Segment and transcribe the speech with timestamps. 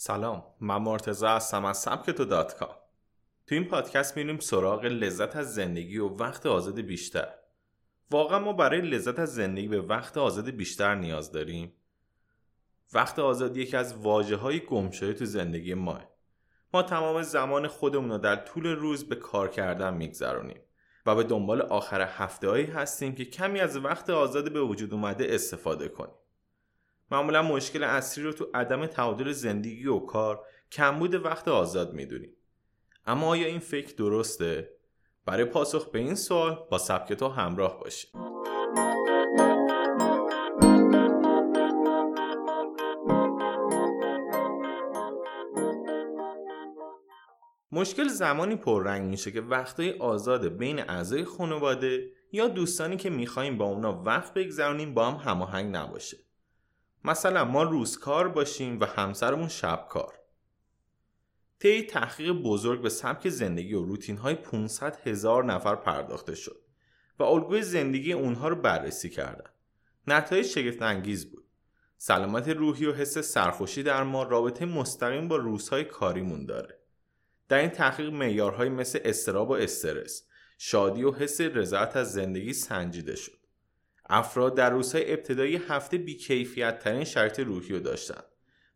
[0.00, 2.76] سلام من مرتزا هستم از سبکتو دات کام.
[3.46, 7.28] تو این پادکست میریم سراغ لذت از زندگی و وقت آزاد بیشتر.
[8.10, 11.72] واقعا ما برای لذت از زندگی به وقت آزاد بیشتر نیاز داریم.
[12.92, 16.00] وقت آزاد یکی از واجه های گمشده تو زندگی ما
[16.74, 20.60] ما تمام زمان خودمون رو در طول روز به کار کردن میگذرونیم
[21.06, 25.88] و به دنبال آخر هفته هستیم که کمی از وقت آزاد به وجود اومده استفاده
[25.88, 26.14] کنیم.
[27.10, 32.36] معمولا مشکل اصلی رو تو عدم تعادل زندگی و کار کمبود وقت آزاد می‌دونیم
[33.06, 34.70] اما آیا این فکر درسته؟
[35.24, 38.10] برای پاسخ به این سوال با سبک تو همراه باشید
[47.72, 53.64] مشکل زمانی پررنگ میشه که وقتای آزاد بین اعضای خانواده یا دوستانی که می‌خوایم با
[53.64, 56.27] اونا وقت بگذرونیم با هم هماهنگ نباشه.
[57.04, 60.14] مثلا ما روزکار باشیم و همسرمون شبکار.
[61.58, 66.60] طی تحقیق بزرگ به سبک زندگی و روتین های 500 هزار نفر پرداخته شد
[67.18, 69.50] و الگوی زندگی اونها رو بررسی کردن.
[70.06, 71.44] نتایج شگفت انگیز بود.
[71.96, 76.78] سلامت روحی و حس سرخوشی در ما رابطه مستقیم با روزهای کاریمون داره.
[77.48, 80.26] در این تحقیق معیارهایی مثل استراب و استرس
[80.58, 83.37] شادی و حس رضایت از زندگی سنجیده شد.
[84.08, 88.24] افراد در روزهای ابتدایی هفته بیکیفیت ترین شرایط روحی رو داشتند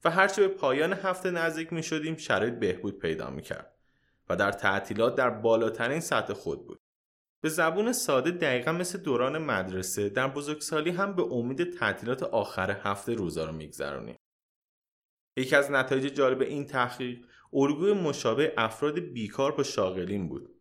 [0.05, 3.75] و هرچه به پایان هفته نزدیک می شدیم شرایط بهبود پیدا می کرد
[4.28, 6.80] و در تعطیلات در بالاترین سطح خود بود.
[7.41, 13.14] به زبون ساده دقیقا مثل دوران مدرسه در بزرگسالی هم به امید تعطیلات آخر هفته
[13.14, 14.19] روزا رو میگذرونیم.
[15.36, 20.52] یکی از نتایج جالب این تحقیق الگوی مشابه افراد بیکار با شاغلین بود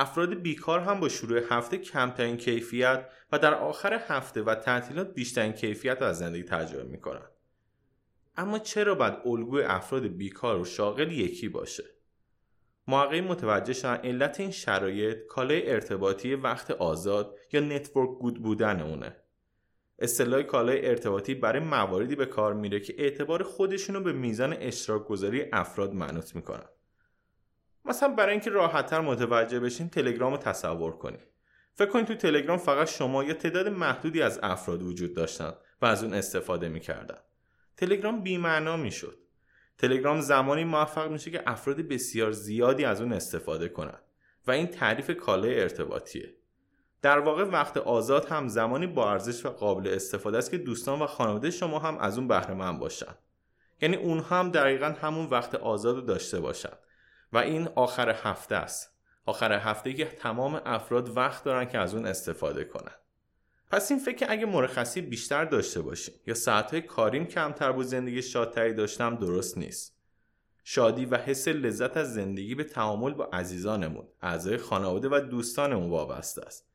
[0.00, 5.52] افراد بیکار هم با شروع هفته کمترین کیفیت و در آخر هفته و تعطیلات بیشترین
[5.52, 7.30] کیفیت از زندگی تجربه می‌کنند
[8.36, 11.84] اما چرا باید الگوی افراد بیکار و شاغل یکی باشه؟
[12.88, 19.16] محققین متوجه شدن علت این شرایط کالای ارتباطی وقت آزاد یا network good بودن اونه.
[19.98, 25.44] اصطلاح کالای ارتباطی برای مواردی به کار میره که اعتبار خودشونو به میزان اشتراک گذاری
[25.52, 26.68] افراد منوط می‌کنن.
[27.84, 31.30] مثلا برای اینکه راحتتر متوجه بشین تلگرام رو تصور کنید
[31.74, 35.52] فکر کنید تو تلگرام فقط شما یا تعداد محدودی از افراد وجود داشتن
[35.82, 37.18] و از اون استفاده می‌کردن.
[37.76, 39.18] تلگرام بیمعنا می‌شد.
[39.78, 44.02] تلگرام زمانی موفق میشه که افراد بسیار زیادی از اون استفاده کنند
[44.46, 46.34] و این تعریف کالای ارتباطیه.
[47.02, 51.06] در واقع وقت آزاد هم زمانی با ارزش و قابل استفاده است که دوستان و
[51.06, 53.14] خانواده شما هم از اون بهره مند باشن.
[53.80, 56.78] یعنی اونها هم دقیقا همون وقت آزاد رو داشته باشند
[57.32, 58.90] و این آخر هفته است.
[59.26, 62.94] آخر هفته که تمام افراد وقت دارن که از اون استفاده کنن.
[63.70, 68.74] پس این فکر اگه مرخصی بیشتر داشته باشیم یا ساعتهای کاریم کمتر بود زندگی شادتری
[68.74, 70.00] داشتم درست نیست.
[70.64, 76.42] شادی و حس لذت از زندگی به تعامل با عزیزانمون اعضای خانواده و دوستانمون وابسته
[76.46, 76.70] است.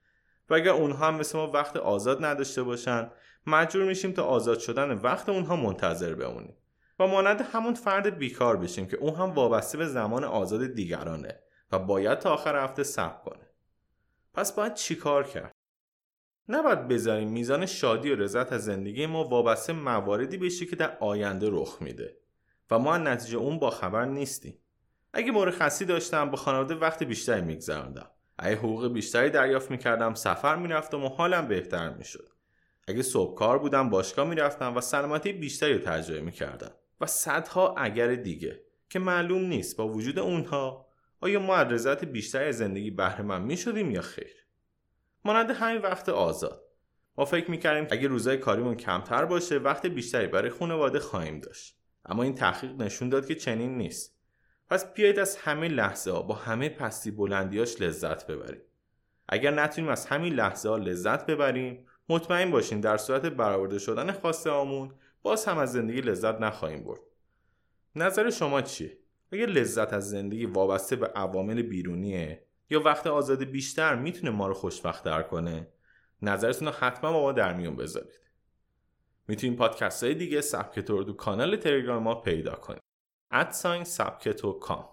[0.49, 3.11] و اگر اونها هم مثل ما وقت آزاد نداشته باشن
[3.47, 6.57] مجبور میشیم تا آزاد شدن وقت اونها منتظر بمونیم.
[6.99, 11.39] و مانند همون فرد بیکار بشیم که اون هم وابسته به زمان آزاد دیگرانه
[11.71, 13.49] و باید تا آخر هفته صبر کنه.
[14.33, 15.51] پس باید چیکار کرد؟
[16.49, 21.49] نباید بذاریم میزان شادی و رضایت از زندگی ما وابسته مواردی بشه که در آینده
[21.51, 22.17] رخ میده
[22.71, 24.59] و ما نتیجه اون با خبر نیستیم.
[25.13, 31.03] اگه مرخصی داشتم با خانواده وقت بیشتری میگذراندم اگه حقوق بیشتری دریافت می‌کردم سفر می‌رفتم
[31.03, 32.29] و حالم بهتر می‌شد.
[32.87, 36.71] اگه صبح کار بودم باشگاه می‌رفتم و سلامتی بیشتری رو تجربه می‌کردم.
[37.01, 40.87] و صدها اگر دیگه که معلوم نیست با وجود اونها
[41.21, 44.45] آیا ما از رضایت بیشتری از زندگی بهره مند می‌شدیم یا خیر؟
[45.25, 46.61] مانند همین وقت آزاد.
[47.17, 51.77] ما فکر می‌کردیم اگه روزای کاریمون کمتر باشه وقت بیشتری برای خانواده خواهیم داشت.
[52.05, 54.15] اما این تحقیق نشون داد که چنین نیست.
[54.69, 58.61] پس بیایید از همه لحظه ها با همه پستی بلندیاش لذت ببریم.
[59.29, 64.49] اگر نتونیم از همین لحظه ها لذت ببریم مطمئن باشین در صورت برآورده شدن خواسته
[64.49, 64.93] آمون
[65.25, 66.99] باز هم از زندگی لذت نخواهیم برد.
[67.95, 68.97] نظر شما چیه؟
[69.31, 74.53] اگر لذت از زندگی وابسته به عوامل بیرونیه یا وقت آزاد بیشتر می‌تونه ما رو
[74.53, 75.67] خوشبختتر کنه؟
[76.21, 78.19] نظرتون رو حتما با ما در میون بذارید.
[79.27, 82.81] می‌تونید پادکست های دیگه سبکتو رو کانال تلگرام ما پیدا کنید.
[83.31, 84.83] ادساین سبکتو کام